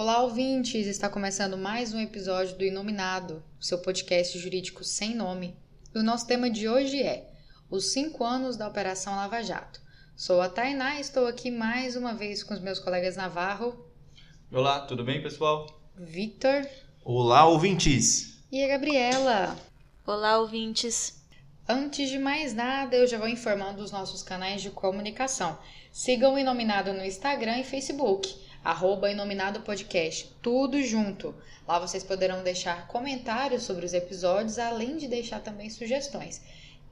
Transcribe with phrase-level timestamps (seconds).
[0.00, 0.86] Olá, ouvintes!
[0.86, 5.56] Está começando mais um episódio do Inominado, seu podcast jurídico sem nome.
[5.92, 7.28] E o nosso tema de hoje é
[7.68, 9.80] os cinco anos da Operação Lava Jato.
[10.14, 13.90] Sou a Tainá e estou aqui mais uma vez com os meus colegas Navarro.
[14.52, 15.66] Olá, tudo bem, pessoal?
[15.96, 16.64] Victor.
[17.04, 18.38] Olá, ouvintes!
[18.52, 19.56] E a Gabriela.
[20.06, 21.24] Olá, ouvintes!
[21.68, 25.58] Antes de mais nada, eu já vou informando os nossos canais de comunicação.
[25.90, 31.34] Sigam o Inominado no Instagram e Facebook arroba Inominado Podcast, tudo junto.
[31.66, 36.40] Lá vocês poderão deixar comentários sobre os episódios, além de deixar também sugestões.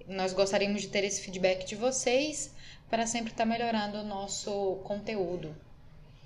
[0.07, 2.53] Nós gostaríamos de ter esse feedback de vocês
[2.89, 5.57] para sempre estar melhorando o nosso conteúdo.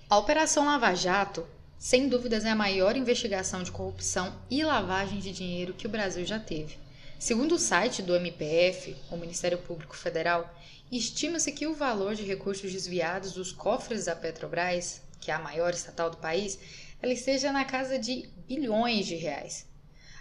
[0.09, 1.47] A Operação Lava Jato,
[1.79, 6.27] sem dúvidas, é a maior investigação de corrupção e lavagem de dinheiro que o Brasil
[6.27, 6.77] já teve.
[7.19, 10.53] Segundo o site do MPF, o Ministério Público Federal,
[10.91, 15.73] estima-se que o valor de recursos desviados dos cofres da Petrobras que é a maior
[15.73, 16.59] estatal do país,
[17.03, 19.69] ela esteja na casa de bilhões de reais.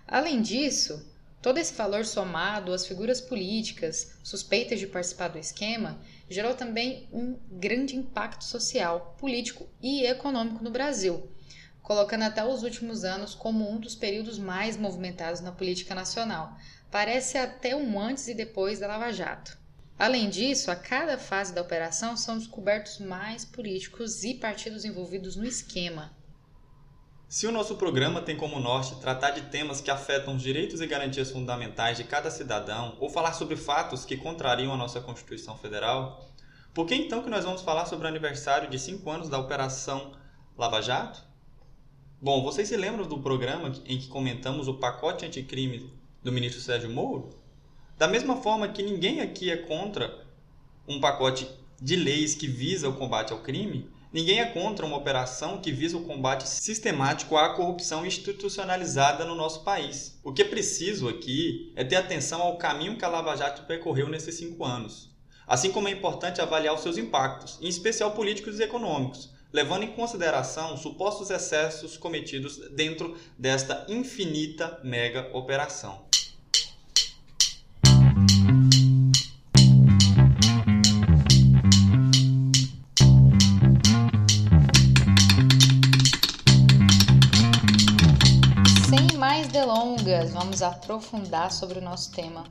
[0.08, 1.08] Além disso,
[1.42, 7.38] todo esse valor somado às figuras políticas suspeitas de participar do esquema gerou também um
[7.52, 11.30] grande impacto social, político e econômico no Brasil,
[11.82, 16.56] colocando até os últimos anos como um dos períodos mais movimentados na política nacional.
[16.90, 19.59] Parece até um antes e depois da Lava Jato.
[20.00, 25.46] Além disso, a cada fase da operação são descobertos mais políticos e partidos envolvidos no
[25.46, 26.16] esquema.
[27.28, 30.88] Se o nosso programa tem como norte tratar de temas que afetam os direitos e
[30.88, 36.26] garantias fundamentais de cada cidadão ou falar sobre fatos que contrariam a nossa Constituição Federal,
[36.74, 40.14] por que então que nós vamos falar sobre o aniversário de 5 anos da Operação
[40.58, 41.22] Lava Jato?
[42.22, 46.90] Bom, vocês se lembram do programa em que comentamos o pacote anticrime do ministro Sérgio
[46.90, 47.39] Moro?
[48.00, 50.26] Da mesma forma que ninguém aqui é contra
[50.88, 51.46] um pacote
[51.82, 55.98] de leis que visa o combate ao crime, ninguém é contra uma operação que visa
[55.98, 60.18] o combate sistemático à corrupção institucionalizada no nosso país.
[60.24, 64.08] O que é preciso aqui é ter atenção ao caminho que a Lava Jato percorreu
[64.08, 65.14] nesses cinco anos.
[65.46, 69.92] Assim como é importante avaliar os seus impactos, em especial políticos e econômicos, levando em
[69.92, 76.08] consideração supostos excessos cometidos dentro desta infinita mega operação.
[89.48, 92.44] Delongas, vamos aprofundar sobre o nosso tema.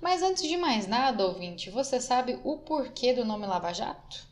[0.00, 4.26] Mas antes de mais nada, ouvinte, você sabe o porquê do nome Lava Jato?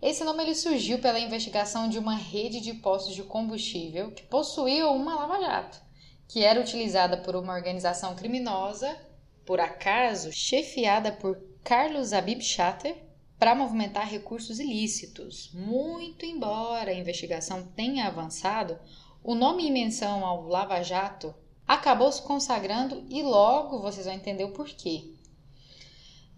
[0.00, 4.88] Esse nome ele surgiu pela investigação de uma rede de postos de combustível que possuía
[4.88, 5.80] uma Lava Jato,
[6.28, 8.96] que era utilizada por uma organização criminosa,
[9.44, 12.96] por acaso chefiada por Carlos Abib Shatter,
[13.38, 15.50] para movimentar recursos ilícitos.
[15.52, 18.78] Muito embora a investigação tenha avançado,
[19.22, 21.34] o nome em menção ao Lava Jato
[21.66, 25.12] acabou se consagrando e logo vocês vão entender o porquê.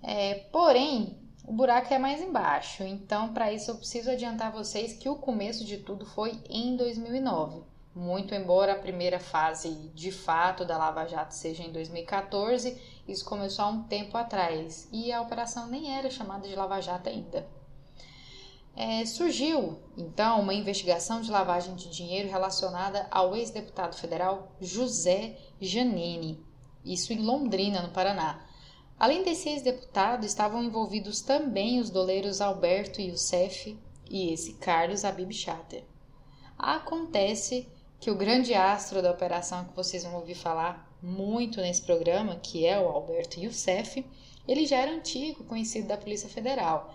[0.03, 5.09] É, porém, o buraco é mais embaixo, então para isso eu preciso adiantar vocês que
[5.09, 7.63] o começo de tudo foi em 2009.
[7.95, 13.65] Muito embora a primeira fase de fato da Lava Jato seja em 2014, isso começou
[13.65, 17.47] há um tempo atrás e a operação nem era chamada de Lava Jato ainda.
[18.77, 26.43] É, surgiu, então, uma investigação de lavagem de dinheiro relacionada ao ex-deputado federal José Janine,
[26.85, 28.47] isso em Londrina, no Paraná.
[28.99, 35.85] Além desse ex-deputado, estavam envolvidos também os doleiros Alberto Youssef e esse Carlos Abib Chater.
[36.59, 42.37] Acontece que o grande astro da operação que vocês vão ouvir falar muito nesse programa,
[42.37, 44.05] que é o Alberto Youssef,
[44.47, 46.95] ele já era antigo conhecido da Polícia Federal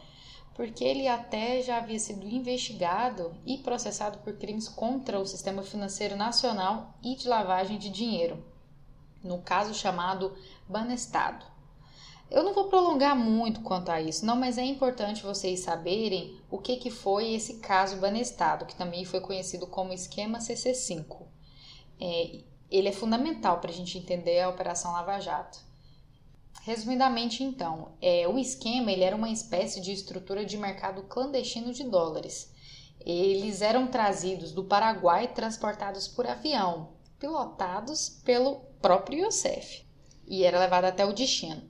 [0.55, 6.16] porque ele até já havia sido investigado e processado por crimes contra o sistema financeiro
[6.16, 8.43] nacional e de lavagem de dinheiro,
[9.21, 10.33] no caso chamado
[10.67, 11.45] Banestado.
[12.31, 16.57] Eu não vou prolongar muito quanto a isso, não, mas é importante vocês saberem o
[16.57, 21.28] que, que foi esse caso Banestado, que também foi conhecido como esquema CC5.
[21.99, 22.40] É,
[22.72, 25.59] ele é fundamental para a gente entender a Operação Lava Jato.
[26.66, 31.84] Resumidamente, então, é, o esquema ele era uma espécie de estrutura de mercado clandestino de
[31.84, 32.52] dólares.
[33.00, 36.90] Eles eram trazidos do Paraguai transportados por avião,
[37.20, 39.85] pilotados pelo próprio Youssef,
[40.28, 41.62] e era levado até o destino.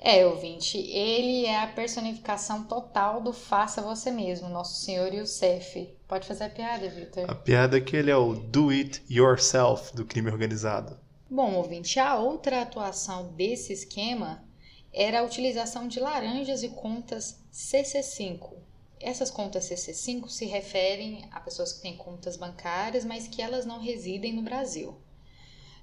[0.00, 5.94] É, ouvinte, ele é a personificação total do faça você mesmo, nosso senhor Youssef.
[6.08, 7.30] Pode fazer a piada, Victor?
[7.30, 11.01] A piada é que ele é o do it yourself do crime organizado.
[11.34, 14.46] Bom, ouvinte, a outra atuação desse esquema
[14.92, 18.52] era a utilização de laranjas e contas CC5.
[19.00, 23.80] Essas contas CC5 se referem a pessoas que têm contas bancárias, mas que elas não
[23.80, 24.94] residem no Brasil.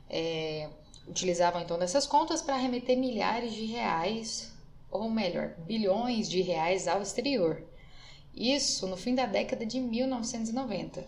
[0.07, 0.69] É,
[1.07, 4.51] utilizavam então dessas contas para remeter milhares de reais,
[4.91, 7.67] ou melhor, bilhões de reais ao exterior.
[8.35, 11.07] Isso no fim da década de 1990.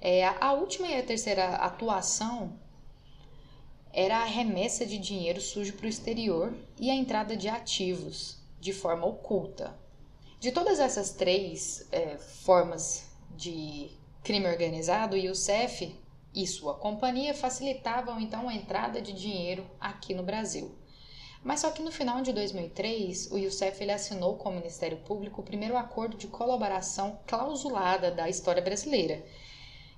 [0.00, 2.64] É, a última e a terceira atuação
[3.96, 8.70] era a remessa de dinheiro sujo para o exterior e a entrada de ativos de
[8.70, 9.74] forma oculta.
[10.38, 13.90] De todas essas três é, formas de
[14.22, 15.98] crime organizado, o Youssef
[16.34, 20.74] e sua companhia facilitavam então a entrada de dinheiro aqui no Brasil.
[21.42, 25.40] Mas só que no final de 2003, o Youssef ele assinou com o Ministério Público
[25.40, 29.24] o primeiro acordo de colaboração clausulada da história brasileira,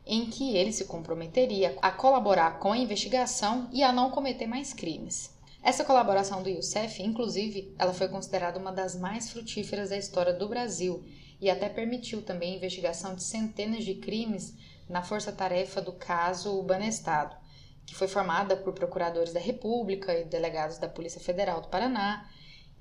[0.08, 4.72] em que ele se comprometeria a colaborar com a investigação e a não cometer mais
[4.72, 5.36] crimes.
[5.62, 10.48] Essa colaboração do Youssef, inclusive, ela foi considerada uma das mais frutíferas da história do
[10.48, 11.04] Brasil
[11.38, 14.56] e até permitiu também a investigação de centenas de crimes
[14.88, 17.36] na força-tarefa do caso Banestado,
[17.84, 22.30] que foi formada por procuradores da República e delegados da Polícia Federal do Paraná,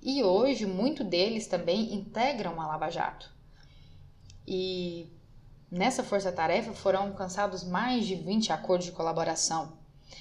[0.01, 3.35] e hoje muitos deles também integram a Lava Jato.
[4.47, 5.12] E
[5.69, 9.77] nessa força-tarefa foram alcançados mais de 20 acordos de colaboração.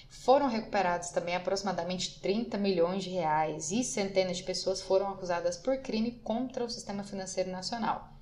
[0.08, 5.78] Foram recuperados também aproximadamente 30 milhões de reais e centenas de pessoas foram acusadas por
[5.78, 8.12] crime contra o sistema financeiro nacional.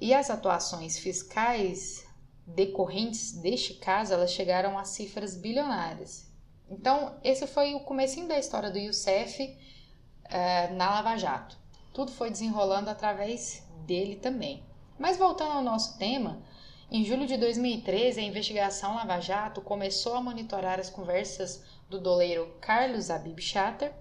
[0.00, 2.06] E as atuações fiscais
[2.46, 6.30] decorrentes deste caso, elas chegaram a cifras bilionárias.
[6.68, 11.58] Então, esse foi o comecinho da história do Youssef uh, na Lava Jato.
[11.92, 14.62] Tudo foi desenrolando através dele também.
[14.98, 16.42] Mas voltando ao nosso tema,
[16.90, 22.54] em julho de 2013, a investigação Lava Jato começou a monitorar as conversas do doleiro
[22.60, 23.92] Carlos Abib Chatter,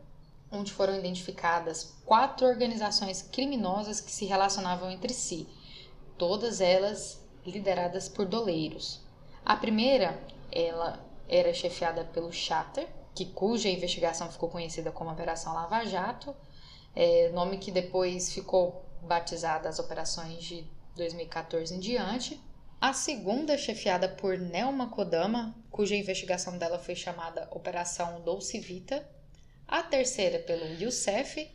[0.51, 5.47] onde foram identificadas quatro organizações criminosas que se relacionavam entre si,
[6.17, 9.01] todas elas lideradas por doleiros.
[9.43, 10.19] A primeira,
[10.51, 16.35] ela era chefiada pelo Chatter, que cuja investigação ficou conhecida como Operação Lava Jato,
[16.95, 22.41] é, nome que depois ficou batizada as operações de 2014 em diante.
[22.79, 29.07] A segunda, chefiada por Nelma Kodama, cuja investigação dela foi chamada Operação Dolce Vita.
[29.67, 31.49] A terceira, pelo Youssef,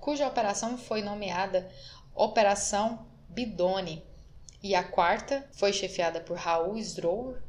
[0.00, 1.70] cuja operação foi nomeada
[2.14, 4.04] Operação Bidone,
[4.62, 7.40] e a quarta foi chefiada por Raul Strower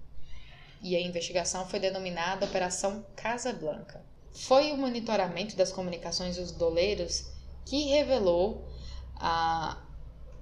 [0.82, 4.04] e a investigação foi denominada Operação Casa Blanca.
[4.32, 7.26] Foi o monitoramento das comunicações dos doleiros
[7.66, 8.68] que revelou
[9.16, 9.82] a,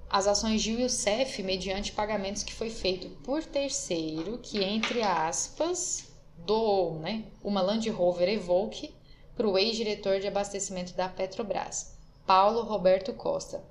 [0.09, 6.07] as ações de Youssef mediante pagamentos que foi feito por terceiro que, entre aspas,
[6.37, 8.93] doou né, uma Land Rover Evoque
[9.35, 13.63] para o ex-diretor de abastecimento da Petrobras, Paulo Roberto Costa,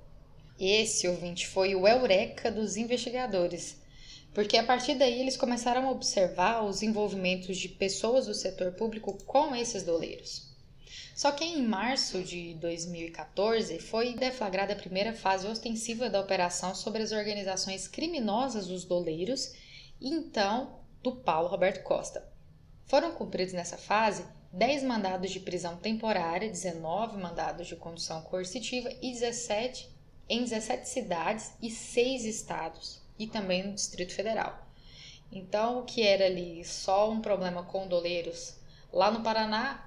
[0.59, 3.77] esse, ouvinte, foi o eureka dos investigadores,
[4.33, 9.17] porque a partir daí eles começaram a observar os envolvimentos de pessoas do setor público
[9.25, 10.46] com esses doleiros.
[11.17, 17.01] Só que em março de 2014 foi deflagrada a primeira fase ostensiva da operação sobre
[17.01, 19.51] as organizações criminosas dos doleiros
[19.99, 22.23] e então do Paulo Roberto Costa.
[22.85, 29.11] Foram cumpridos nessa fase 10 mandados de prisão temporária, 19 mandados de condução coercitiva e
[29.11, 29.89] 17
[30.29, 34.67] em 17 cidades e 6 estados, e também no Distrito Federal.
[35.31, 38.55] Então, o que era ali só um problema com doleiros
[38.93, 39.86] lá no Paraná,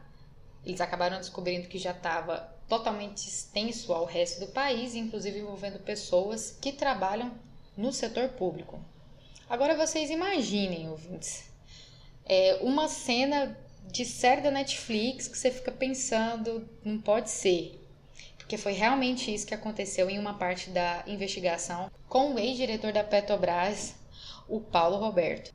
[0.64, 6.56] eles acabaram descobrindo que já estava totalmente extenso ao resto do país, inclusive envolvendo pessoas
[6.60, 7.32] que trabalham
[7.76, 8.82] no setor público.
[9.48, 11.50] Agora vocês imaginem, ouvintes,
[12.24, 13.58] é uma cena
[13.90, 17.80] de série da Netflix que você fica pensando, não pode ser
[18.50, 23.04] porque foi realmente isso que aconteceu em uma parte da investigação com o ex-diretor da
[23.04, 23.94] Petrobras,
[24.48, 25.54] o Paulo Roberto.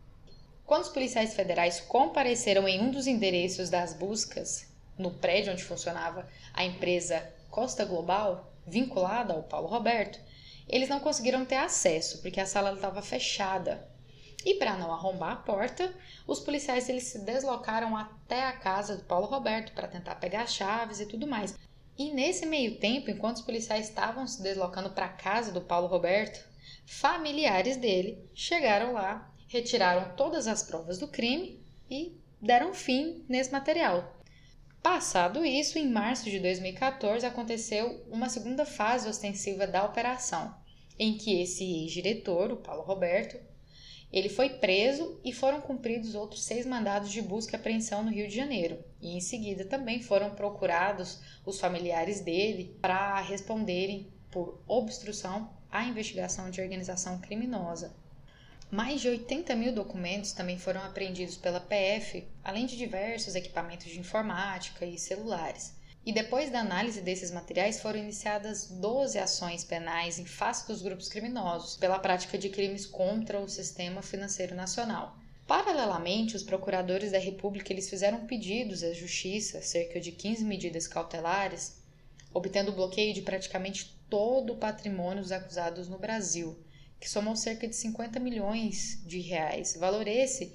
[0.65, 6.27] Quando os policiais federais compareceram em um dos endereços das buscas, no prédio onde funcionava
[6.53, 10.19] a empresa Costa Global, vinculada ao Paulo Roberto,
[10.67, 13.87] eles não conseguiram ter acesso, porque a sala estava fechada.
[14.43, 15.93] E para não arrombar a porta,
[16.27, 20.99] os policiais eles se deslocaram até a casa do Paulo Roberto para tentar pegar chaves
[20.99, 21.57] e tudo mais.
[21.97, 25.87] E nesse meio tempo, enquanto os policiais estavam se deslocando para a casa do Paulo
[25.87, 26.45] Roberto,
[26.85, 34.14] familiares dele chegaram lá, retiraram todas as provas do crime e deram fim nesse material.
[34.85, 40.55] Passado isso, em março de 2014 aconteceu uma segunda fase ostensiva da operação,
[40.99, 43.35] em que esse ex-diretor, o Paulo Roberto,
[44.13, 48.27] ele foi preso e foram cumpridos outros seis mandados de busca e apreensão no Rio
[48.27, 48.77] de Janeiro.
[49.01, 56.51] E em seguida também foram procurados os familiares dele para responderem por obstrução à investigação
[56.51, 57.95] de organização criminosa.
[58.71, 63.99] Mais de 80 mil documentos também foram apreendidos pela PF, além de diversos equipamentos de
[63.99, 65.73] informática e celulares.
[66.05, 71.07] E depois da análise desses materiais foram iniciadas 12 ações penais em face dos grupos
[71.07, 75.17] criminosos pela prática de crimes contra o sistema financeiro nacional.
[75.47, 81.81] Paralelamente, os procuradores da República eles fizeram pedidos à Justiça, cerca de 15 medidas cautelares,
[82.33, 86.57] obtendo o bloqueio de praticamente todo o patrimônio dos acusados no Brasil,
[86.99, 89.75] que somou cerca de 50 milhões de reais.
[89.77, 90.53] Valor esse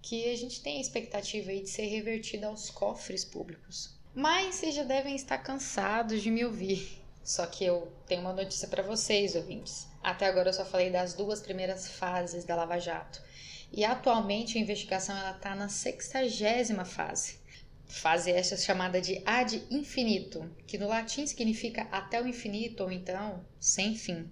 [0.00, 3.96] que a gente tem a expectativa aí de ser revertido aos cofres públicos.
[4.14, 6.98] Mas vocês já devem estar cansados de me ouvir.
[7.22, 9.86] Só que eu tenho uma notícia para vocês, ouvintes.
[10.02, 13.22] Até agora eu só falei das duas primeiras fases da Lava Jato.
[13.70, 17.38] E atualmente a investigação está na sexagésima fase.
[17.86, 23.44] Fase esta chamada de ad infinitum, que no latim significa até o infinito ou então
[23.60, 24.28] sem fim.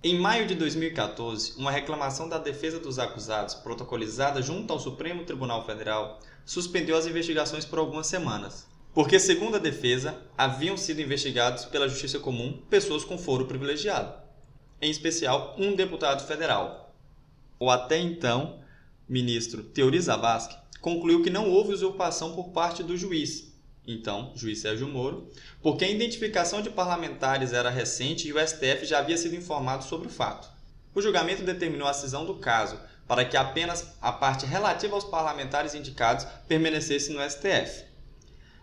[0.00, 5.66] Em maio de 2014, uma reclamação da defesa dos acusados, protocolizada junto ao Supremo Tribunal
[5.66, 8.68] Federal, suspendeu as investigações por algumas semanas.
[8.94, 14.14] Porque, segundo a defesa, haviam sido investigados pela Justiça Comum pessoas com foro privilegiado,
[14.80, 16.94] em especial um deputado federal,
[17.58, 18.60] o até então
[19.08, 23.52] ministro Teori Zavascki concluiu que não houve usurpação por parte do juiz,
[23.88, 25.30] então, juiz Sérgio Moro,
[25.62, 30.08] porque a identificação de parlamentares era recente e o STF já havia sido informado sobre
[30.08, 30.46] o fato.
[30.94, 35.74] O julgamento determinou a cisão do caso para que apenas a parte relativa aos parlamentares
[35.74, 37.84] indicados permanecesse no STF.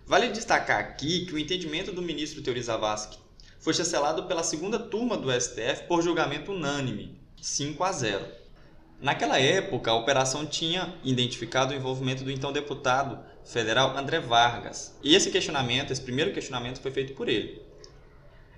[0.05, 3.17] Vale destacar aqui que o entendimento do ministro Teori Zavascki
[3.57, 8.25] foi chancelado pela segunda turma do STF por julgamento unânime, 5 a 0.
[9.01, 14.97] Naquela época, a operação tinha identificado o envolvimento do então deputado federal André Vargas.
[15.03, 17.61] E esse questionamento, esse primeiro questionamento foi feito por ele.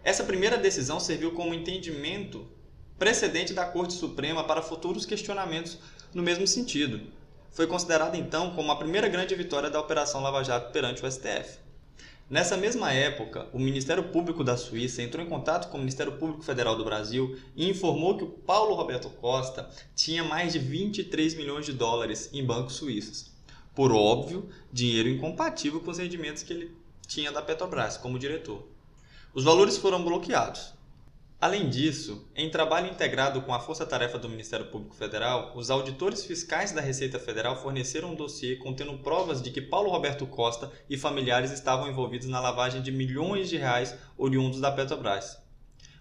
[0.03, 2.47] Essa primeira decisão serviu como entendimento
[2.97, 5.77] precedente da Corte Suprema para futuros questionamentos
[6.13, 7.01] no mesmo sentido.
[7.51, 11.59] Foi considerada então como a primeira grande vitória da Operação Lava Jato perante o STF.
[12.29, 16.43] Nessa mesma época, o Ministério Público da Suíça entrou em contato com o Ministério Público
[16.43, 21.65] Federal do Brasil e informou que o Paulo Roberto Costa tinha mais de 23 milhões
[21.65, 23.36] de dólares em bancos suíços.
[23.77, 28.67] Por óbvio, dinheiro incompatível com os rendimentos que ele tinha da Petrobras como diretor.
[29.35, 30.73] Os valores foram bloqueados.
[31.39, 36.25] Além disso, em trabalho integrado com a Força Tarefa do Ministério Público Federal, os auditores
[36.25, 40.97] fiscais da Receita Federal forneceram um dossiê contendo provas de que Paulo Roberto Costa e
[40.97, 45.37] familiares estavam envolvidos na lavagem de milhões de reais oriundos da Petrobras.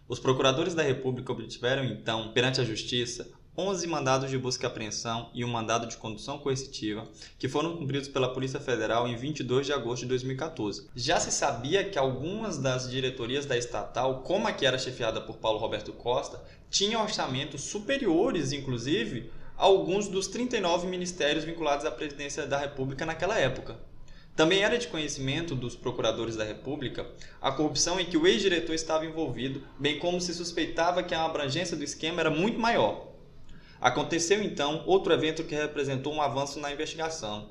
[0.08, 5.30] Os procuradores da República obtiveram, então, perante a Justiça, 11 mandados de busca e apreensão
[5.32, 7.08] e um mandado de condução coercitiva,
[7.38, 10.88] que foram cumpridos pela Polícia Federal em 22 de agosto de 2014.
[10.94, 15.38] Já se sabia que algumas das diretorias da estatal, como a que era chefiada por
[15.38, 22.46] Paulo Roberto Costa, tinham orçamentos superiores, inclusive, a alguns dos 39 ministérios vinculados à presidência
[22.46, 23.78] da República naquela época.
[24.36, 27.06] Também era de conhecimento dos procuradores da República
[27.40, 31.74] a corrupção em que o ex-diretor estava envolvido, bem como se suspeitava que a abrangência
[31.74, 33.15] do esquema era muito maior.
[33.86, 37.50] Aconteceu então outro evento que representou um avanço na investigação: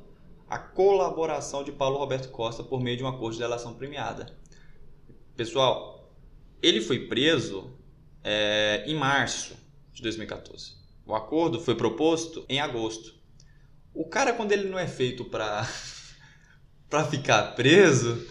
[0.50, 4.38] a colaboração de Paulo Roberto Costa por meio de um acordo de delação premiada.
[5.38, 6.14] Pessoal,
[6.62, 7.74] ele foi preso
[8.22, 9.56] é, em março
[9.94, 10.74] de 2014.
[11.06, 13.16] O acordo foi proposto em agosto.
[13.94, 15.66] O cara, quando ele não é feito para
[16.92, 18.28] para ficar preso,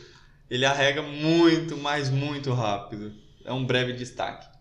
[0.51, 3.15] ele arrega muito, mas muito rápido.
[3.47, 4.54] É um breve destaque.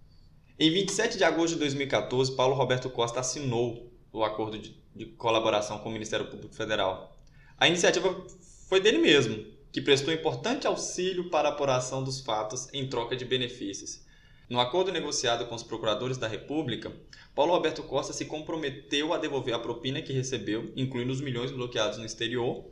[0.63, 5.77] Em 27 de agosto de 2014, Paulo Roberto Costa assinou o acordo de, de colaboração
[5.79, 7.17] com o Ministério Público Federal.
[7.57, 8.25] A iniciativa
[8.69, 13.25] foi dele mesmo, que prestou importante auxílio para a apuração dos fatos em troca de
[13.25, 14.05] benefícios.
[14.49, 16.93] No acordo negociado com os procuradores da República,
[17.35, 21.97] Paulo Roberto Costa se comprometeu a devolver a propina que recebeu, incluindo os milhões bloqueados
[21.97, 22.63] no exterior.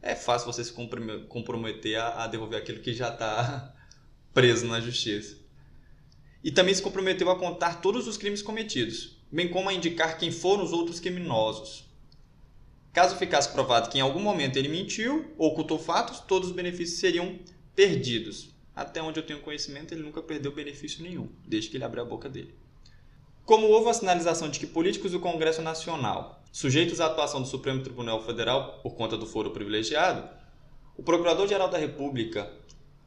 [0.00, 0.72] É fácil você se
[1.28, 3.74] comprometer a devolver aquilo que já está
[4.32, 5.44] preso na justiça
[6.42, 10.30] e também se comprometeu a contar todos os crimes cometidos, bem como a indicar quem
[10.30, 11.84] foram os outros criminosos.
[12.92, 16.98] Caso ficasse provado que em algum momento ele mentiu ou ocultou fatos, todos os benefícios
[16.98, 17.38] seriam
[17.74, 18.48] perdidos.
[18.74, 22.06] Até onde eu tenho conhecimento, ele nunca perdeu benefício nenhum, desde que ele abriu a
[22.06, 22.54] boca dele.
[23.44, 27.82] Como houve a sinalização de que políticos do Congresso Nacional, sujeitos à atuação do Supremo
[27.82, 30.28] Tribunal Federal por conta do foro privilegiado,
[30.96, 32.50] o Procurador-Geral da República,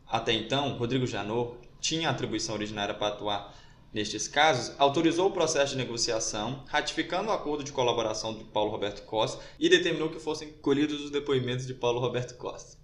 [0.08, 3.56] até então, Rodrigo Janot, tinha atribuição originária para atuar
[3.94, 9.04] nestes casos, autorizou o processo de negociação, ratificando o acordo de colaboração de Paulo Roberto
[9.04, 12.78] Costa e determinou que fossem colhidos os depoimentos de Paulo Roberto Costa,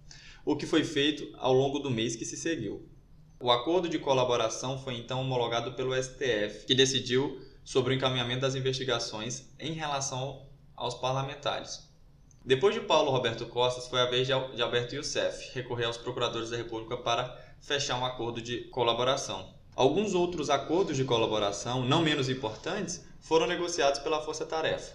[0.44, 2.90] o que foi feito ao longo do mês que se seguiu.
[3.40, 8.56] O acordo de colaboração foi então homologado pelo STF, que decidiu sobre o encaminhamento das
[8.56, 11.90] investigações em relação aos parlamentares.
[12.44, 16.58] Depois de Paulo Roberto Costas, foi a vez de Alberto Youssef recorrer aos procuradores da
[16.58, 19.54] República para fechar um acordo de colaboração.
[19.76, 24.94] Alguns outros acordos de colaboração, não menos importantes, foram negociados pela Força Tarefa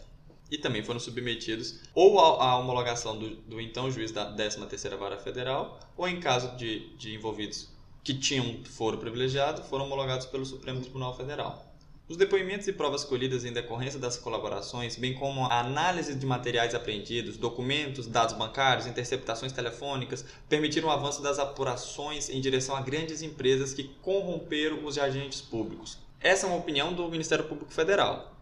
[0.48, 5.78] e também foram submetidos ou à homologação do, do então juiz da 13ª Vara Federal
[5.96, 7.68] ou em caso de, de envolvidos
[8.02, 11.69] que tinham foro privilegiado foram homologados pelo Supremo Tribunal Federal.
[12.10, 16.74] Os depoimentos e provas colhidas em decorrência das colaborações, bem como a análise de materiais
[16.74, 23.22] apreendidos, documentos, dados bancários, interceptações telefônicas, permitiram o avanço das apurações em direção a grandes
[23.22, 25.98] empresas que corromperam os agentes públicos.
[26.20, 28.34] Essa é uma opinião do Ministério Público Federal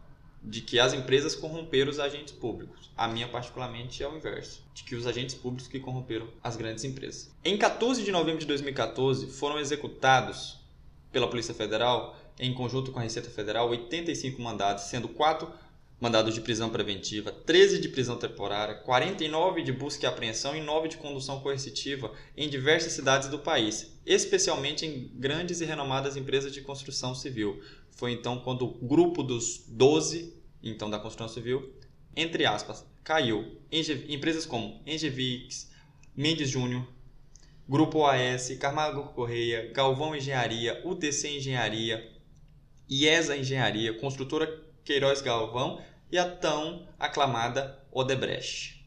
[0.42, 2.90] de que as empresas corromperam os agentes públicos.
[2.96, 6.84] A minha, particularmente, é o inverso, de que os agentes públicos que corromperam as grandes
[6.84, 7.30] empresas.
[7.44, 10.56] Em 14 de novembro de 2014, foram executados
[11.12, 15.50] pela Polícia Federal, em conjunto com a Receita Federal, 85 mandados, sendo 4
[16.00, 20.88] mandados de prisão preventiva, 13 de prisão temporária, 49 de busca e apreensão e 9
[20.88, 26.60] de condução coercitiva em diversas cidades do país, especialmente em grandes e renomadas empresas de
[26.60, 31.74] construção civil, foi então quando o grupo dos 12, então da construção civil,
[32.14, 33.58] entre aspas, caiu.
[34.08, 35.68] Empresas como Engevix,
[36.16, 36.86] Mendes Júnior,
[37.68, 42.08] Grupo OAS, Carmago Correia, Galvão Engenharia, UTC Engenharia,
[42.90, 48.78] IESA Engenharia, Construtora Queiroz Galvão e a tão aclamada Odebrecht.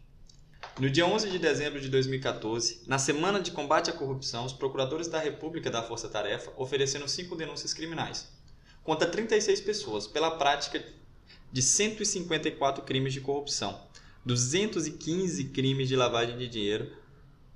[0.80, 5.08] No dia 11 de dezembro de 2014, na semana de combate à corrupção, os procuradores
[5.08, 8.28] da República da Força Tarefa ofereceram cinco denúncias criminais
[8.84, 10.84] contra 36 pessoas pela prática
[11.52, 13.80] de 154 crimes de corrupção,
[14.26, 16.92] 215 crimes de lavagem de dinheiro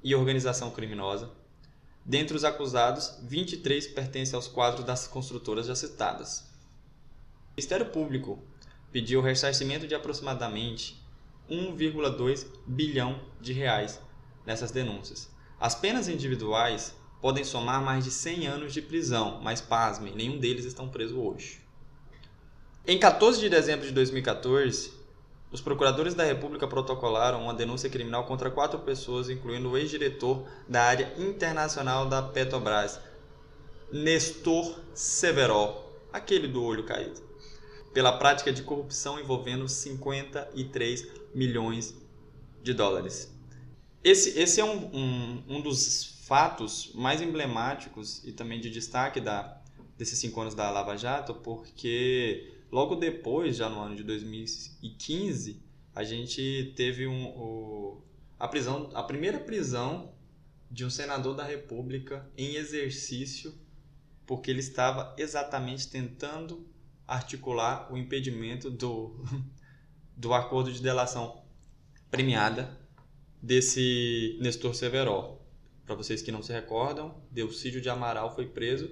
[0.04, 1.32] e organização criminosa.
[2.06, 6.42] Dentre os acusados, 23 pertencem aos quadros das construtoras já citadas.
[6.42, 8.44] O Ministério Público
[8.92, 11.04] pediu o ressarcimento de aproximadamente
[11.50, 14.00] 1,2 bilhão de reais
[14.46, 15.30] nessas denúncias.
[15.60, 20.64] As penas individuais podem somar mais de 100 anos de prisão, mas pasmem, nenhum deles
[20.64, 21.60] estão presos hoje.
[22.86, 24.94] Em 14 de dezembro de 2014,
[25.52, 30.84] os procuradores da República protocolaram uma denúncia criminal contra quatro pessoas, incluindo o ex-diretor da
[30.84, 33.00] área internacional da Petrobras,
[33.92, 35.76] Nestor Severo,
[36.12, 37.22] aquele do olho caído,
[37.94, 41.96] pela prática de corrupção envolvendo 53 milhões
[42.62, 43.34] de dólares.
[44.04, 49.62] Esse, esse é um, um, um dos fatos mais emblemáticos e também de destaque da,
[49.98, 56.04] desses cinco anos da Lava Jato, porque logo depois, já no ano de 2015, a
[56.04, 58.04] gente teve um, o,
[58.38, 60.14] a prisão, a primeira prisão
[60.70, 63.54] de um senador da República em exercício,
[64.26, 66.68] porque ele estava exatamente tentando
[67.08, 69.24] articular o impedimento do,
[70.18, 71.44] do acordo de delação
[72.10, 72.78] premiada
[73.42, 75.40] desse Nestor Severo.
[75.86, 78.90] Para vocês que não se recordam, Delcídio de Amaral foi preso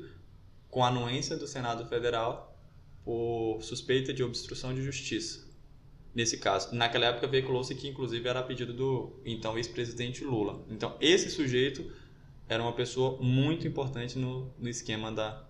[0.69, 2.53] com anuência do Senado Federal
[3.04, 5.44] por suspeita de obstrução de justiça.
[6.16, 10.63] Nesse caso, naquela época veiculou-se que inclusive era a pedido do então ex-presidente Lula.
[10.70, 11.92] Então, esse sujeito
[12.48, 15.44] era uma pessoa muito importante no, no esquema da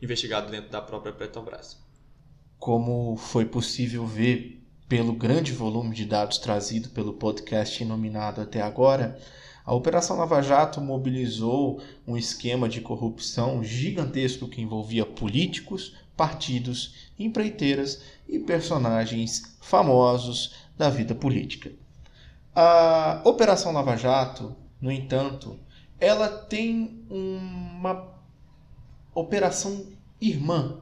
[0.00, 1.78] investigado dentro da própria Petrobras.
[2.58, 9.18] Como foi possível ver pelo grande volume de dados trazido pelo podcast nominado até agora,
[9.64, 18.02] a Operação Lava Jato mobilizou um esquema de corrupção gigantesco que envolvia políticos, partidos, empreiteiras
[18.28, 21.70] e personagens famosos da vida política.
[22.54, 25.58] A Operação Lava Jato, no entanto,
[26.00, 28.08] ela tem uma
[29.14, 29.86] operação
[30.20, 30.80] irmã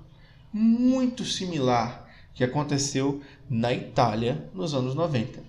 [0.53, 5.43] muito similar que aconteceu na Itália nos anos 90.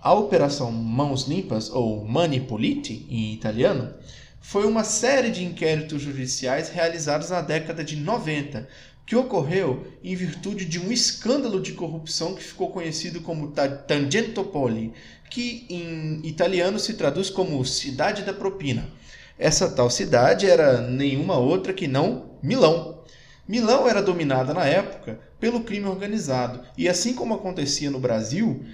[0.00, 3.92] A Operação Mãos Limpas, ou Mani Puliti em italiano,
[4.40, 8.68] foi uma série de inquéritos judiciais realizados na década de 90,
[9.04, 13.52] que ocorreu em virtude de um escândalo de corrupção que ficou conhecido como
[13.88, 14.92] Tangentopoli,
[15.28, 18.88] que em italiano se traduz como Cidade da Propina.
[19.36, 23.02] Essa tal cidade era nenhuma outra que não Milão.
[23.48, 28.64] Milão era dominada na época pelo crime organizado, e assim como acontecia no Brasil,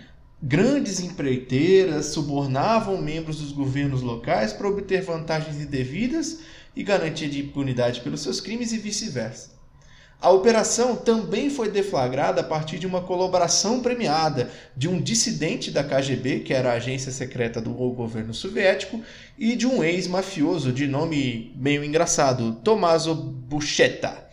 [0.42, 6.40] Grandes empreiteiras subornavam membros dos governos locais para obter vantagens indevidas
[6.76, 9.54] e garantia de impunidade pelos seus crimes e vice-versa.
[10.20, 15.84] A operação também foi deflagrada a partir de uma colaboração premiada de um dissidente da
[15.84, 19.02] KGB, que era a agência secreta do governo soviético,
[19.38, 24.24] e de um ex-mafioso de nome meio engraçado, Tommaso Buscetta.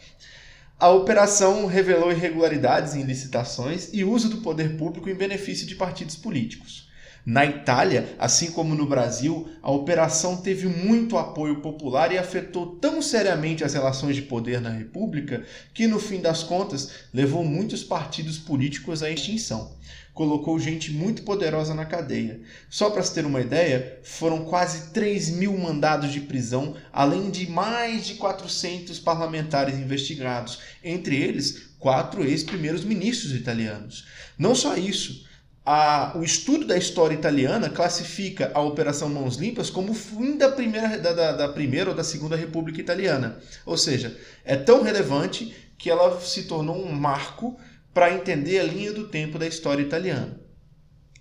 [0.81, 6.15] A operação revelou irregularidades em licitações e uso do poder público em benefício de partidos
[6.15, 6.89] políticos.
[7.23, 12.99] Na Itália, assim como no Brasil, a operação teve muito apoio popular e afetou tão
[12.99, 18.39] seriamente as relações de poder na República que, no fim das contas, levou muitos partidos
[18.39, 19.73] políticos à extinção.
[20.13, 22.41] Colocou gente muito poderosa na cadeia.
[22.69, 27.49] Só para se ter uma ideia, foram quase 3 mil mandados de prisão, além de
[27.49, 34.05] mais de 400 parlamentares investigados, entre eles quatro ex-primeiros ministros italianos.
[34.37, 35.25] Não só isso,
[35.65, 40.49] a, o estudo da história italiana classifica a Operação Mãos Limpas como o fim da
[40.49, 43.37] primeira, da, da, da primeira ou da segunda República Italiana.
[43.65, 47.59] Ou seja, é tão relevante que ela se tornou um marco
[47.93, 50.39] para entender a linha do tempo da história italiana.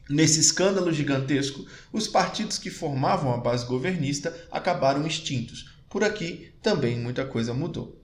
[0.08, 5.70] Nesse escândalo gigantesco, os partidos que formavam a base governista acabaram extintos.
[5.88, 8.00] Por aqui também muita coisa mudou.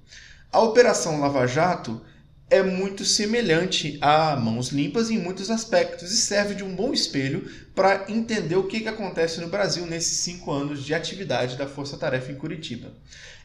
[0.53, 2.01] A Operação Lava Jato
[2.49, 7.51] é muito semelhante a Mãos Limpas em muitos aspectos e serve de um bom espelho
[7.75, 11.97] para entender o que, que acontece no Brasil nesses cinco anos de atividade da Força
[11.97, 12.93] Tarefa em Curitiba.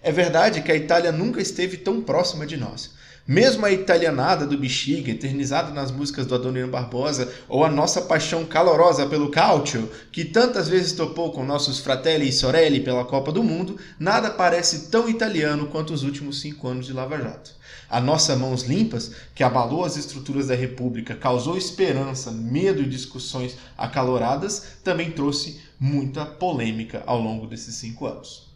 [0.03, 2.93] É verdade que a Itália nunca esteve tão próxima de nós.
[3.31, 8.43] Mesmo a italianada do Bexiga, eternizada nas músicas do Adoniran Barbosa, ou a nossa paixão
[8.43, 13.41] calorosa pelo Calcio, que tantas vezes topou com nossos fratelli e sorelli pela Copa do
[13.41, 17.51] Mundo, nada parece tão italiano quanto os últimos cinco anos de Lava Jato.
[17.89, 23.55] A nossa Mãos Limpas, que abalou as estruturas da República, causou esperança, medo e discussões
[23.77, 28.51] acaloradas, também trouxe muita polêmica ao longo desses cinco anos.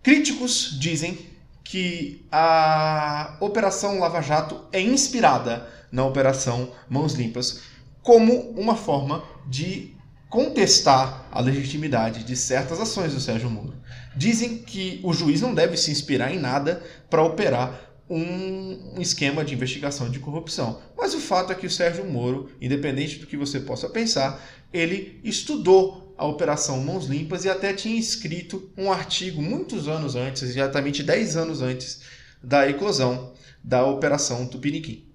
[0.00, 1.29] Críticos dizem
[1.70, 7.60] que a Operação Lava Jato é inspirada na Operação Mãos Limpas
[8.02, 9.94] como uma forma de
[10.28, 13.74] contestar a legitimidade de certas ações do Sérgio Moro.
[14.16, 19.54] Dizem que o juiz não deve se inspirar em nada para operar um esquema de
[19.54, 20.80] investigação de corrupção.
[20.98, 25.20] Mas o fato é que o Sérgio Moro, independente do que você possa pensar, ele
[25.22, 31.02] estudou a Operação Mãos Limpas e até tinha escrito um artigo muitos anos antes, exatamente
[31.02, 32.02] 10 anos antes
[32.42, 33.32] da eclosão
[33.64, 35.08] da Operação Tupiniquim.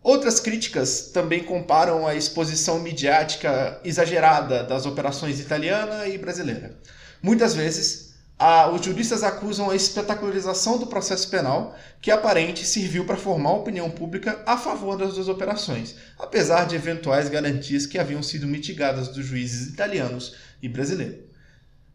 [0.00, 6.78] Outras críticas também comparam a exposição midiática exagerada das operações italiana e brasileira.
[7.20, 8.05] Muitas vezes
[8.38, 13.90] a, os juristas acusam a espetacularização do processo penal, que aparente serviu para formar opinião
[13.90, 19.24] pública a favor das duas operações, apesar de eventuais garantias que haviam sido mitigadas dos
[19.24, 21.24] juízes italianos e brasileiros.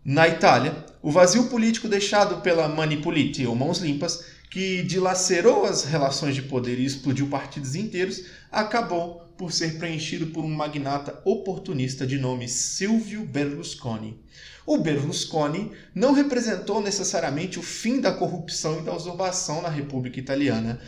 [0.03, 6.35] Na Itália, o vazio político deixado pela Manipulite, ou Mãos Limpas, que dilacerou as relações
[6.35, 12.19] de poder e explodiu partidos inteiros, acabou por ser preenchido por um magnata oportunista de
[12.19, 14.19] nome Silvio Berlusconi.
[14.65, 20.79] O Berlusconi não representou necessariamente o fim da corrupção e da usurpação na República Italiana.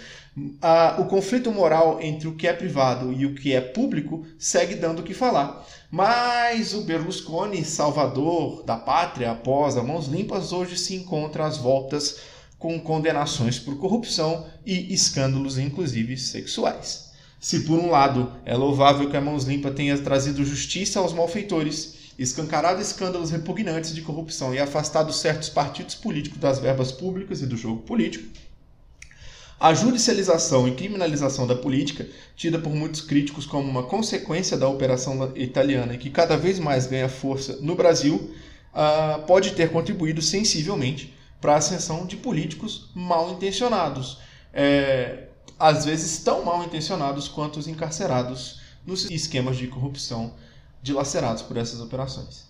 [0.99, 4.99] O conflito moral entre o que é privado e o que é público segue dando
[4.99, 5.67] o que falar.
[5.89, 12.19] Mas o Berlusconi, salvador da pátria após a Mãos Limpas, hoje se encontra às voltas
[12.59, 17.02] com condenações por corrupção e escândalos, inclusive sexuais.
[17.43, 22.13] Se por um lado é louvável que a Mãos Limpas tenha trazido justiça aos malfeitores,
[22.17, 27.57] escancarado escândalos repugnantes de corrupção e afastado certos partidos políticos das verbas públicas e do
[27.57, 28.23] jogo político.
[29.59, 35.33] A judicialização e criminalização da política, tida por muitos críticos como uma consequência da operação
[35.35, 38.31] italiana e que cada vez mais ganha força no Brasil,
[38.73, 44.17] uh, pode ter contribuído sensivelmente para a ascensão de políticos mal intencionados,
[44.53, 45.27] é,
[45.63, 50.35] às vezes tão mal intencionados quanto os encarcerados nos esquemas de corrupção
[50.81, 52.49] dilacerados por essas operações.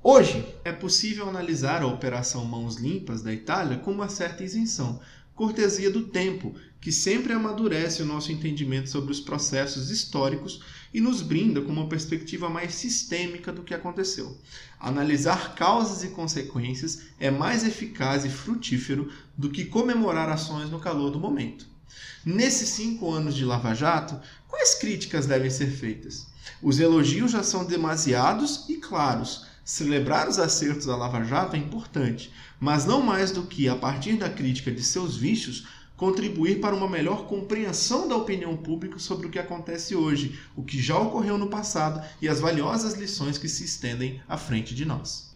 [0.00, 5.00] Hoje, é possível analisar a Operação Mãos Limpas da Itália com uma certa isenção,
[5.34, 10.62] cortesia do tempo, que sempre amadurece o nosso entendimento sobre os processos históricos
[10.94, 14.38] e nos brinda com uma perspectiva mais sistêmica do que aconteceu.
[14.78, 21.10] Analisar causas e consequências é mais eficaz e frutífero do que comemorar ações no calor
[21.10, 21.77] do momento.
[22.24, 26.26] Nesses cinco anos de Lava Jato, quais críticas devem ser feitas?
[26.62, 29.46] Os elogios já são demasiados e claros.
[29.64, 34.14] Celebrar os acertos da Lava Jato é importante, mas não mais do que, a partir
[34.14, 39.30] da crítica de seus vícios, contribuir para uma melhor compreensão da opinião pública sobre o
[39.30, 43.64] que acontece hoje, o que já ocorreu no passado e as valiosas lições que se
[43.64, 45.34] estendem à frente de nós.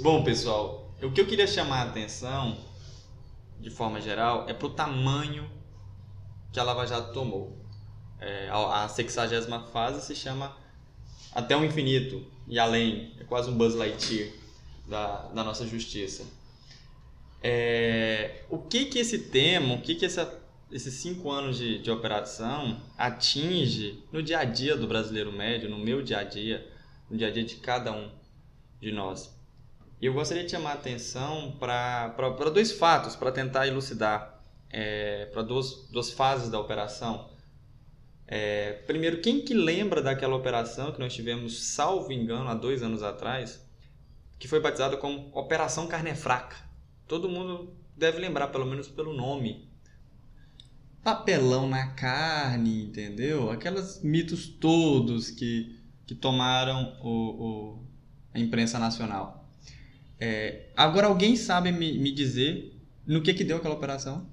[0.00, 2.58] Bom, pessoal, o que eu queria chamar a atenção,
[3.60, 5.48] de forma geral, é para o tamanho
[6.52, 7.56] que a Lava Jato tomou.
[8.18, 10.56] É, a 60 fase se chama
[11.32, 14.30] Até o Infinito e Além, é quase um Buzz Lightyear
[14.86, 16.24] da, da nossa justiça.
[17.42, 21.90] É, o que que esse tema, o que que essa, esses cinco anos de, de
[21.90, 26.66] operação atinge no dia a dia do brasileiro médio, no meu dia a dia,
[27.10, 28.10] no dia a dia de cada um
[28.80, 29.34] de nós?
[30.00, 32.08] E eu gostaria de chamar a atenção para
[32.52, 34.35] dois fatos, para tentar elucidar,
[34.70, 37.30] é, para duas, duas fases da operação.
[38.26, 43.02] É, primeiro, quem que lembra daquela operação que nós tivemos, salvo engano, há dois anos
[43.02, 43.64] atrás,
[44.38, 46.56] que foi batizada como Operação Carne Fraca?
[47.06, 49.68] Todo mundo deve lembrar, pelo menos pelo nome.
[51.02, 53.50] Papelão na carne, entendeu?
[53.50, 57.86] Aqueles mitos todos que, que tomaram o, o
[58.34, 59.48] a imprensa nacional.
[60.20, 62.76] É, agora alguém sabe me, me dizer
[63.06, 64.26] no que que deu aquela operação?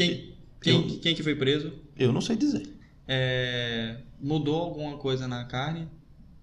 [0.00, 1.72] Quem, quem, eu, quem que foi preso?
[1.94, 2.66] Eu não sei dizer.
[3.06, 5.88] É, mudou alguma coisa na carne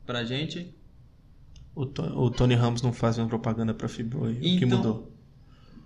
[0.05, 0.75] pra gente?
[1.73, 4.37] O, o Tony Ramos não faz uma propaganda pra Fiboi.
[4.39, 5.13] Então, o que então, mudou?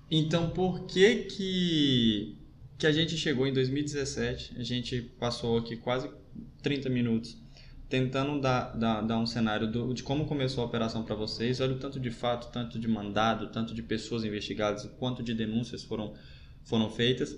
[0.10, 2.38] Então por que que,
[2.77, 4.55] que a gente chegou em 2017?
[4.57, 6.10] A gente passou aqui quase
[6.62, 7.38] 30 minutos
[7.88, 11.62] tentando dar, dar, dar um cenário do, de como começou a operação para vocês.
[11.62, 15.84] Olha o tanto de fato, tanto de mandado, tanto de pessoas investigadas, quanto de denúncias
[15.84, 16.13] foram,
[16.63, 17.38] foram feitas.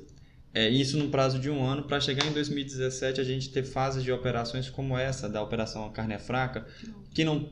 [0.54, 4.04] É, isso num prazo de um ano, para chegar em 2017 a gente ter fases
[4.04, 6.68] de operações como essa, da Operação Carne é Fraca,
[7.12, 7.50] que não,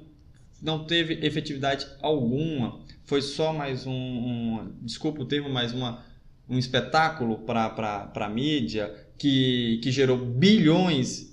[0.62, 6.06] não teve efetividade alguma, foi só mais um, um desculpa o termo, mais uma,
[6.48, 11.32] um espetáculo para a mídia, que, que gerou bilhões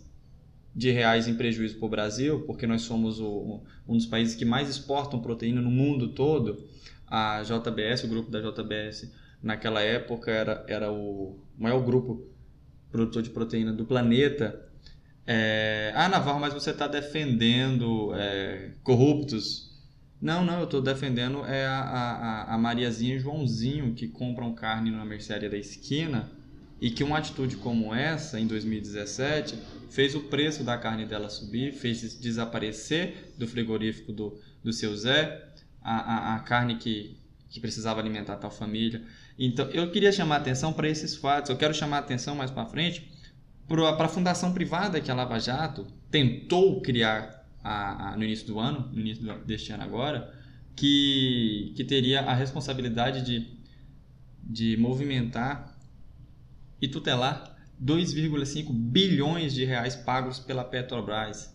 [0.74, 4.44] de reais em prejuízo para o Brasil, porque nós somos o, um dos países que
[4.44, 6.66] mais exportam proteína no mundo todo.
[7.06, 9.10] A JBS, o grupo da JBS,
[9.42, 12.26] naquela época era, era o maior grupo
[12.90, 14.68] produtor de proteína do planeta.
[15.26, 19.68] É, ah, Navarro, mas você está defendendo é, corruptos.
[20.20, 24.90] Não, não, eu estou defendendo é a, a, a Mariazinha e Joãozinho que compram carne
[24.90, 26.28] na mercearia da esquina
[26.80, 29.58] e que uma atitude como essa, em 2017,
[29.90, 35.44] fez o preço da carne dela subir, fez desaparecer do frigorífico do, do seu Zé
[35.82, 37.16] a, a, a carne que,
[37.48, 39.02] que precisava alimentar tal família.
[39.38, 41.50] Então, eu queria chamar atenção para esses fatos.
[41.50, 43.08] Eu quero chamar atenção mais para frente
[43.68, 48.58] para a fundação privada que a Lava Jato tentou criar a, a, no início do
[48.58, 50.34] ano, no início deste ano agora,
[50.74, 53.46] que, que teria a responsabilidade de,
[54.42, 55.76] de movimentar
[56.80, 61.54] e tutelar 2,5 bilhões de reais pagos pela Petrobras,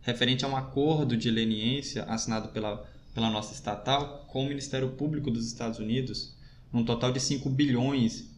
[0.00, 2.84] referente a um acordo de leniência assinado pela,
[3.14, 6.36] pela nossa estatal com o Ministério Público dos Estados Unidos,
[6.74, 8.28] num total de 5 bilhões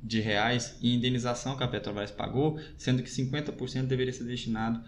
[0.00, 4.80] de reais em indenização que a Petrobras pagou, sendo que 50% deveria ser destinado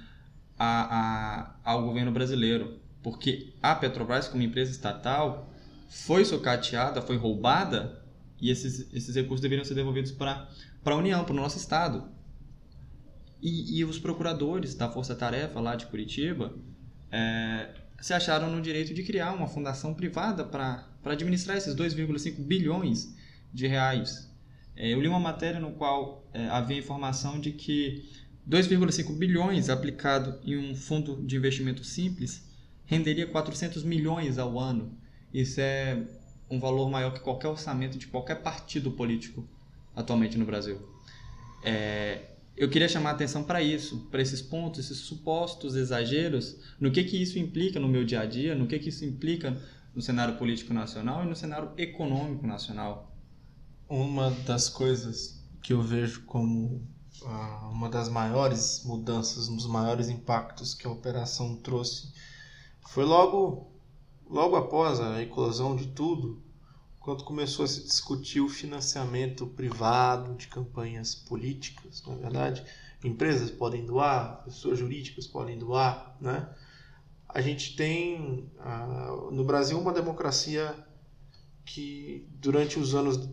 [0.57, 5.53] a, a, ao governo brasileiro, porque a Petrobras, como empresa estatal,
[5.89, 8.05] foi socateada, foi roubada
[8.41, 10.49] e esses, esses recursos deveriam ser devolvidos para
[10.85, 12.09] a União, para o nosso Estado.
[13.43, 16.55] E, e, os procuradores da Força Tarefa lá de Curitiba
[17.11, 17.69] é,
[18.01, 23.15] se acharam no direito de criar uma fundação privada para administrar esses 2,5 bilhões
[23.53, 24.31] de reais.
[24.77, 28.05] É, eu li uma matéria no qual é, havia informação de que
[28.49, 32.47] 2,5 bilhões aplicado em um fundo de investimento simples
[32.85, 34.97] renderia 400 milhões ao ano.
[35.33, 36.03] Isso é
[36.49, 39.49] um valor maior que qualquer orçamento de qualquer partido político
[39.95, 40.79] atualmente no Brasil.
[41.65, 42.21] É,
[42.57, 47.03] eu queria chamar a atenção para isso, para esses pontos, esses supostos exageros, no que
[47.05, 49.61] que isso implica no meu dia a dia, no que que isso implica
[49.97, 53.17] no cenário político nacional e no cenário econômico nacional.
[53.89, 56.87] Uma das coisas que eu vejo como
[57.25, 62.13] ah, uma das maiores mudanças, um dos maiores impactos que a operação trouxe
[62.83, 63.75] foi logo
[64.29, 66.43] Logo após a eclosão de tudo,
[66.99, 72.65] quando começou a se discutir o financiamento privado de campanhas políticas, na é verdade,
[73.05, 76.49] empresas podem doar, pessoas jurídicas podem doar, né?
[77.29, 78.51] A gente tem
[79.31, 80.75] no Brasil uma democracia
[81.65, 83.29] que durante os anos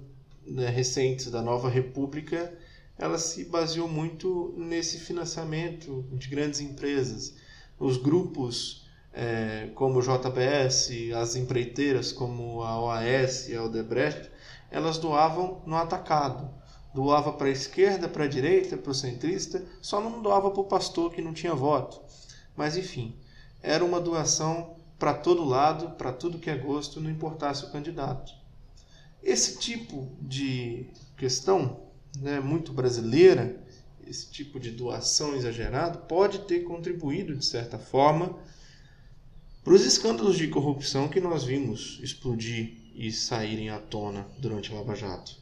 [0.46, 2.54] né, recentes da nova república
[2.98, 7.36] ela se baseou muito nesse financiamento de grandes empresas.
[7.80, 14.30] Os grupos é, como o JBS, as empreiteiras como a OAS e a Odebrecht,
[14.72, 16.50] elas doavam no atacado.
[16.94, 20.66] Doava para a esquerda, para a direita, para o centrista, só não doava para o
[20.66, 22.02] pastor que não tinha voto.
[22.56, 23.16] Mas enfim,
[23.64, 28.34] era uma doação para todo lado, para tudo que é gosto, não importasse o candidato.
[29.24, 30.86] Esse tipo de
[31.18, 31.80] questão
[32.20, 33.58] né, muito brasileira,
[34.06, 38.38] esse tipo de doação exagerada pode ter contribuído, de certa forma,
[39.64, 44.76] para os escândalos de corrupção que nós vimos explodir e saírem à tona durante a
[44.76, 45.38] Lava Jato.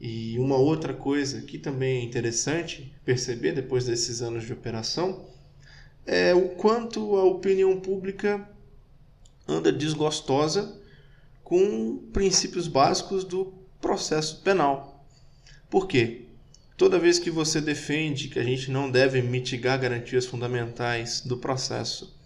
[0.00, 5.26] E uma outra coisa que também é interessante perceber depois desses anos de operação
[6.06, 8.48] é o quanto a opinião pública
[9.46, 10.80] anda desgostosa
[11.44, 15.04] com princípios básicos do processo penal.
[15.68, 16.22] Por quê?
[16.76, 22.16] Toda vez que você defende que a gente não deve mitigar garantias fundamentais do processo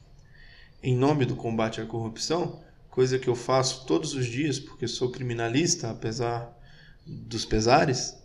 [0.83, 5.11] em nome do combate à corrupção, coisa que eu faço todos os dias porque sou
[5.11, 6.57] criminalista, apesar
[7.05, 8.17] dos pesares,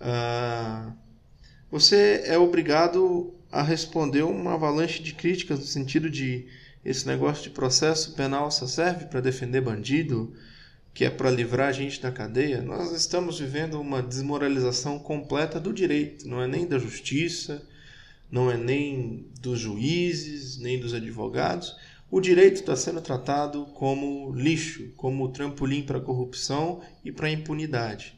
[0.00, 0.92] uh,
[1.70, 6.46] você é obrigado a responder uma avalanche de críticas no sentido de
[6.84, 10.32] esse negócio de processo penal só serve para defender bandido,
[10.94, 12.62] que é para livrar a gente da cadeia.
[12.62, 17.66] Nós estamos vivendo uma desmoralização completa do direito, não é nem da justiça,
[18.30, 21.76] não é nem dos juízes, nem dos advogados.
[22.10, 28.14] O direito está sendo tratado como lixo, como trampolim para corrupção e para impunidade.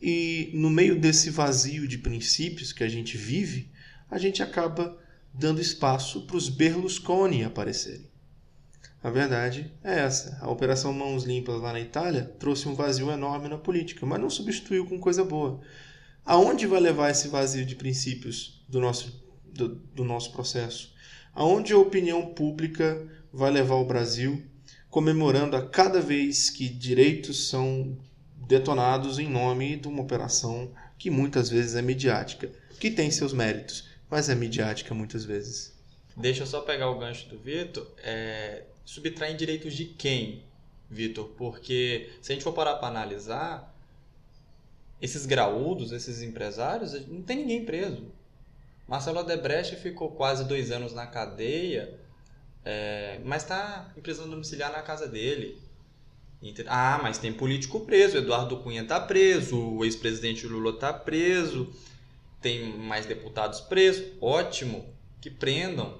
[0.00, 3.68] E no meio desse vazio de princípios que a gente vive,
[4.10, 4.96] a gente acaba
[5.32, 8.08] dando espaço para os Berlusconi aparecerem.
[9.02, 10.38] A verdade é essa.
[10.40, 14.30] A Operação Mãos Limpas lá na Itália trouxe um vazio enorme na política, mas não
[14.30, 15.60] substituiu com coisa boa.
[16.24, 20.94] Aonde vai levar esse vazio de princípios do nosso, do, do nosso processo?
[21.34, 24.42] Aonde a opinião pública vai levar o Brasil
[24.88, 27.98] comemorando a cada vez que direitos são
[28.46, 33.88] detonados em nome de uma operação que muitas vezes é midiática, que tem seus méritos,
[34.14, 35.74] mas é midiática muitas vezes.
[36.16, 37.84] Deixa eu só pegar o gancho do Vitor.
[37.98, 40.44] É, subtraem direitos de quem,
[40.88, 41.30] Vitor?
[41.36, 43.74] Porque se a gente for parar para analisar,
[45.02, 48.06] esses graúdos, esses empresários, não tem ninguém preso.
[48.86, 51.98] Marcelo Odebrecht ficou quase dois anos na cadeia,
[52.64, 55.60] é, mas está em prisão domiciliar na casa dele.
[56.68, 58.16] Ah, mas tem político preso.
[58.16, 61.68] Eduardo Cunha está preso, o ex-presidente Lula está preso,
[62.44, 64.04] tem mais deputados presos.
[64.20, 64.84] Ótimo,
[65.18, 65.98] que prendam,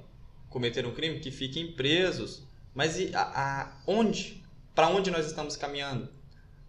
[0.50, 2.42] cometeram um crime, que fiquem presos.
[2.74, 4.44] Mas e a, a onde?
[4.74, 6.06] Para onde nós estamos caminhando?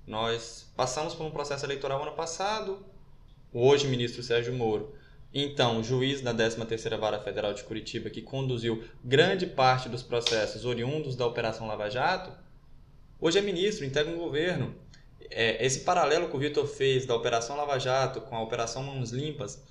[0.08, 2.86] Nós passamos por um processo eleitoral ano passado,
[3.52, 4.96] hoje ministro Sérgio Moro.
[5.34, 11.18] Então, juiz da 13ª Vara Federal de Curitiba, que conduziu grande parte dos processos oriundos
[11.18, 12.32] da Operação Lava Jato,
[13.20, 14.74] hoje é ministro, integra um governo.
[15.38, 19.12] É, esse paralelo que o Vitor fez da Operação Lava Jato com a Operação Mãos
[19.12, 19.62] Limpas,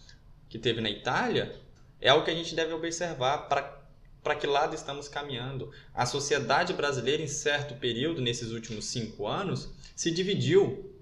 [0.46, 1.59] que teve na Itália,
[1.98, 5.72] é algo que a gente deve observar para que lado estamos caminhando.
[5.94, 10.92] A sociedade brasileira, em certo período, nesses últimos cinco anos, se dividiu.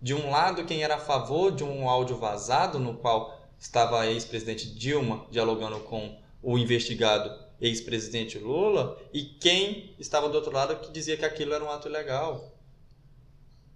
[0.00, 4.06] De um lado, quem era a favor de um áudio vazado, no qual estava a
[4.06, 10.92] ex-presidente Dilma dialogando com o investigado ex-presidente Lula, e quem estava do outro lado que
[10.92, 12.54] dizia que aquilo era um ato ilegal.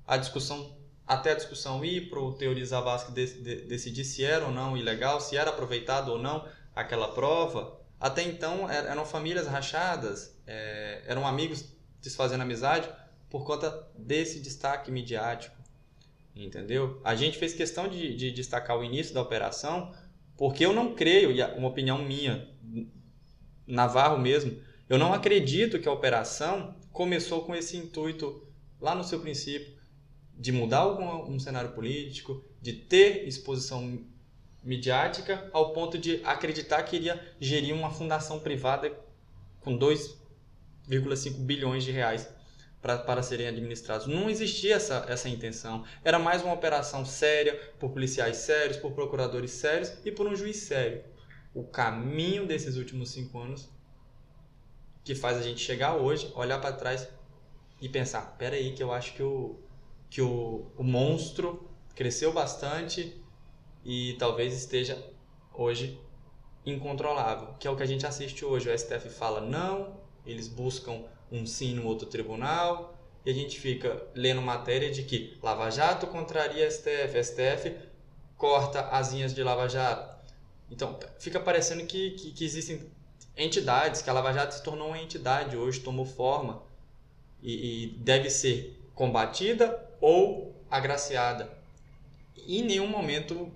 [0.07, 4.77] A discussão, até a discussão ir para o teorizar Vasco decidir se era ou não
[4.77, 11.03] ilegal, se era aproveitado ou não aquela prova, até então er, eram famílias rachadas, é,
[11.07, 11.65] eram amigos
[12.01, 12.89] desfazendo amizade
[13.31, 15.57] por conta desse destaque midiático,
[16.35, 17.01] entendeu?
[17.05, 19.95] A gente fez questão de, de destacar o início da operação
[20.37, 22.49] porque eu não creio, e uma opinião minha,
[23.67, 28.47] Navarro mesmo, eu não acredito que a operação começou com esse intuito
[28.81, 29.81] lá no seu princípio
[30.37, 34.05] de mudar algum um cenário político, de ter exposição
[34.63, 38.97] midiática ao ponto de acreditar que iria gerir uma fundação privada
[39.61, 42.29] com 2,5 bilhões de reais
[42.81, 44.07] para, para serem administrados.
[44.07, 45.85] Não existia essa, essa intenção.
[46.05, 50.57] Era mais uma operação séria, por policiais sérios, por procuradores sérios e por um juiz
[50.57, 51.05] sério.
[51.55, 53.69] O caminho desses últimos cinco anos
[55.05, 57.09] que faz a gente chegar hoje, olhar para trás
[57.81, 59.62] e pensar: peraí, que eu acho que o,
[60.13, 63.19] que o, o monstro cresceu bastante
[63.83, 65.03] e talvez esteja
[65.55, 65.99] hoje
[66.67, 68.69] incontrolável, que é o que a gente assiste hoje.
[68.69, 69.97] O STF fala não,
[70.27, 72.95] eles buscam um sim no outro tribunal
[73.25, 77.75] e a gente fica lendo matéria de que Lava Jato contraria STF, STF
[78.37, 80.15] corta asinhas de Lava Jato.
[80.71, 82.87] Então fica parecendo que, que, que existem
[83.35, 86.63] entidades, que a Lava Jato se tornou uma entidade hoje, tomou forma
[87.43, 91.49] e, e deve ser combatida ou agraciada.
[92.37, 93.51] Em nenhum momento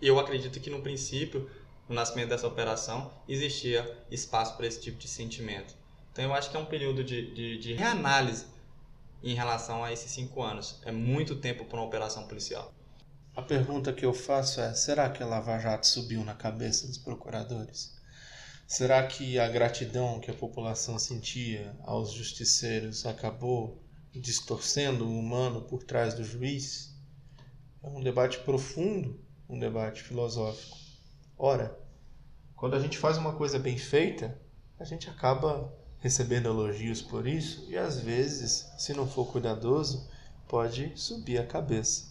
[0.00, 1.48] eu acredito que no princípio,
[1.86, 5.74] no nascimento dessa operação, existia espaço para esse tipo de sentimento.
[6.10, 8.46] Então eu acho que é um período de, de, de reanálise
[9.22, 10.80] em relação a esses cinco anos.
[10.84, 12.72] É muito tempo para uma operação policial.
[13.36, 16.98] A pergunta que eu faço é: será que a Lava Jato subiu na cabeça dos
[16.98, 17.94] procuradores?
[18.66, 23.82] Será que a gratidão que a população sentia aos justiceiros acabou
[24.14, 26.94] distorcendo o humano por trás do juiz?
[27.82, 30.76] É um debate profundo, um debate filosófico.
[31.38, 31.78] Ora,
[32.56, 34.38] quando a gente faz uma coisa bem feita,
[34.78, 40.08] a gente acaba recebendo elogios por isso e às vezes, se não for cuidadoso,
[40.48, 42.10] pode subir a cabeça.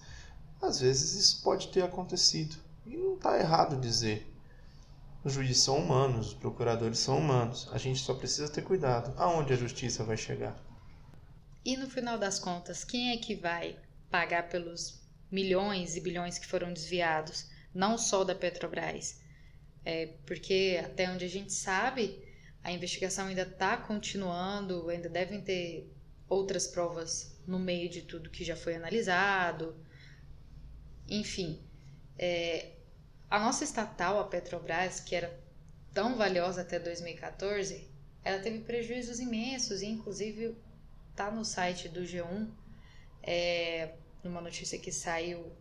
[0.62, 4.34] Às vezes isso pode ter acontecido e não está errado dizer.
[5.24, 7.68] Os juízes são humanos, os procuradores são humanos.
[7.72, 10.69] A gente só precisa ter cuidado aonde a justiça vai chegar.
[11.70, 13.78] E no final das contas, quem é que vai
[14.10, 17.48] pagar pelos milhões e bilhões que foram desviados?
[17.72, 19.22] Não só da Petrobras.
[19.86, 22.28] É, porque até onde a gente sabe,
[22.64, 25.88] a investigação ainda está continuando, ainda devem ter
[26.28, 29.76] outras provas no meio de tudo que já foi analisado.
[31.08, 31.62] Enfim,
[32.18, 32.78] é,
[33.30, 35.40] a nossa estatal, a Petrobras, que era
[35.94, 37.88] tão valiosa até 2014,
[38.24, 40.58] ela teve prejuízos imensos, e inclusive
[41.20, 42.48] tá no site do G1,
[43.22, 43.92] é,
[44.24, 45.52] numa notícia que saiu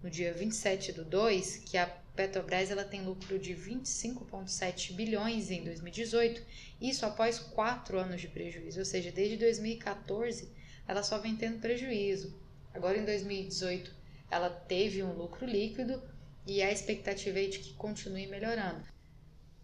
[0.00, 5.64] no dia 27 do 2, que a Petrobras ela tem lucro de 25,7 bilhões em
[5.64, 6.40] 2018,
[6.80, 10.48] isso após quatro anos de prejuízo, ou seja, desde 2014
[10.86, 12.32] ela só vem tendo prejuízo.
[12.72, 13.92] Agora em 2018
[14.30, 16.00] ela teve um lucro líquido
[16.46, 18.84] e a expectativa é de que continue melhorando.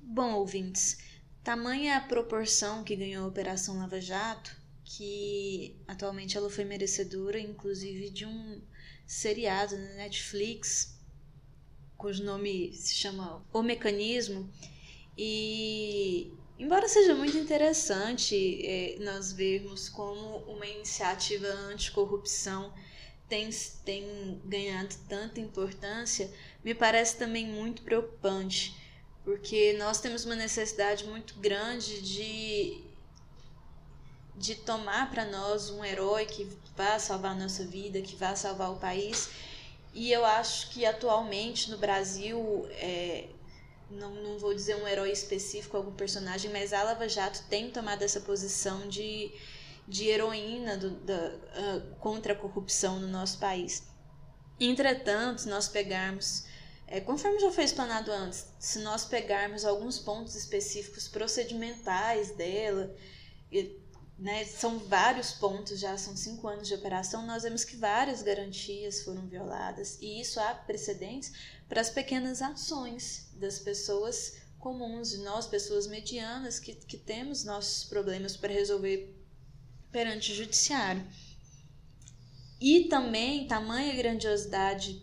[0.00, 0.98] Bom, ouvintes,
[1.44, 4.57] tamanha a proporção que ganhou a Operação Lava Jato
[4.88, 8.60] que atualmente ela foi merecedora, inclusive, de um
[9.06, 10.98] seriado na Netflix
[11.98, 14.50] cujo nome se chama O Mecanismo.
[15.16, 22.72] E, embora seja muito interessante é, nós vermos como uma iniciativa anticorrupção
[23.28, 23.50] tem,
[23.84, 26.32] tem ganhado tanta importância,
[26.64, 28.74] me parece também muito preocupante,
[29.22, 32.80] porque nós temos uma necessidade muito grande de,
[34.38, 38.70] de tomar para nós um herói que vá salvar a nossa vida, que vá salvar
[38.70, 39.28] o país
[39.98, 43.28] e eu acho que atualmente no Brasil, é,
[43.90, 48.02] não, não vou dizer um herói específico, algum personagem, mas a Lava Jato tem tomado
[48.02, 49.32] essa posição de,
[49.86, 53.88] de heroína do, da, uh, contra a corrupção no nosso país.
[54.60, 56.44] Entretanto, se nós pegarmos,
[56.86, 62.94] é, conforme já foi explanado antes, se nós pegarmos alguns pontos específicos procedimentais dela,
[64.18, 69.02] né, são vários pontos, já são cinco anos de operação, nós vemos que várias garantias
[69.02, 71.32] foram violadas e isso há precedentes
[71.68, 77.84] para as pequenas ações das pessoas comuns, de nós, pessoas medianas, que, que temos nossos
[77.84, 79.14] problemas para resolver
[79.92, 81.06] perante o judiciário.
[82.60, 85.00] E também, tamanha grandiosidade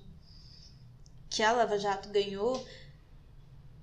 [1.29, 2.65] que a Lava Jato ganhou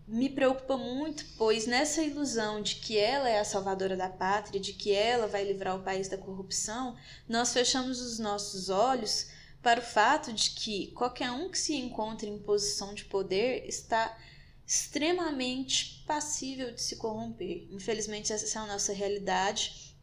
[0.07, 4.73] me preocupa muito, pois nessa ilusão de que ela é a salvadora da pátria, de
[4.73, 6.97] que ela vai livrar o país da corrupção,
[7.29, 9.29] nós fechamos os nossos olhos
[9.63, 14.19] para o fato de que qualquer um que se encontre em posição de poder está
[14.67, 17.69] extremamente passível de se corromper.
[17.71, 19.97] Infelizmente, essa é a nossa realidade,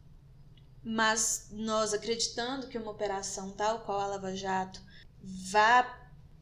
[0.82, 4.80] mas nós acreditando que uma operação tal qual a Lava Jato
[5.22, 6.00] vá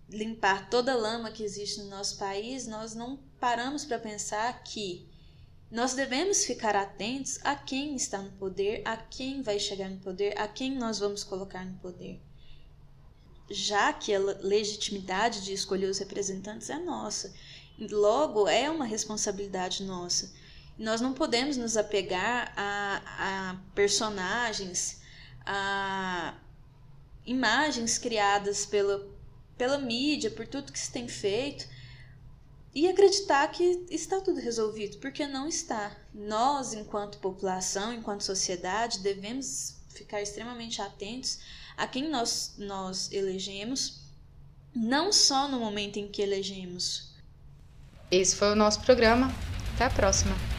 [0.08, 5.08] limpar toda a lama que existe no nosso país, nós não paramos para pensar que
[5.70, 10.38] nós devemos ficar atentos a quem está no poder, a quem vai chegar no poder,
[10.40, 12.20] a quem nós vamos colocar no poder.
[13.50, 17.32] Já que a legitimidade de escolher os representantes é nossa,
[17.78, 20.32] logo é uma responsabilidade nossa.
[20.78, 23.02] Nós não podemos nos apegar a,
[23.50, 25.02] a personagens,
[25.44, 26.34] a
[27.26, 29.06] imagens criadas pela,
[29.56, 31.68] pela mídia, por tudo que se tem feito,
[32.74, 35.96] e acreditar que está tudo resolvido, porque não está.
[36.14, 41.38] Nós, enquanto população, enquanto sociedade, devemos ficar extremamente atentos
[41.76, 44.00] a quem nós, nós elegemos,
[44.74, 47.14] não só no momento em que elegemos.
[48.10, 49.32] Esse foi o nosso programa.
[49.74, 50.57] Até a próxima!